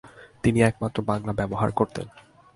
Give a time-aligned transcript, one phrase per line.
[0.43, 2.07] তিনি একমাত্র বাংলা ব্যবহার করতেন।